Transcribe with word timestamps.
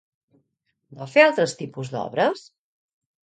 Va 1.01 1.07
fer 1.15 1.25
altres 1.27 1.53
tipus 1.61 1.91
d'obres? 1.97 2.43